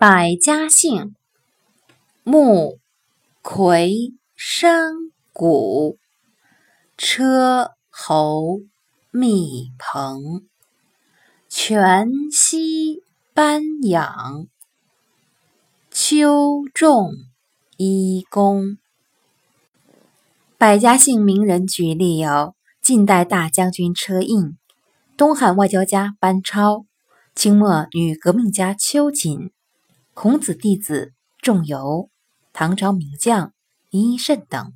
[0.00, 1.14] 百家姓：
[2.24, 2.78] 木、
[3.42, 4.94] 葵、山、
[5.34, 5.98] 谷、
[6.96, 8.60] 车、侯、
[9.10, 10.46] 蜜、朋、
[11.50, 13.02] 全、息、
[13.34, 14.46] 班、养、
[15.90, 17.12] 秋、仲、
[17.76, 18.78] 一、公。
[20.56, 24.56] 百家姓名人举例有：近代大将军车胤，
[25.18, 26.86] 东汉外交家班超，
[27.34, 29.52] 清末女革命家秋瑾。
[30.12, 32.10] 孔子弟子仲由，
[32.52, 33.54] 唐朝名将
[33.90, 34.74] 倪慎等。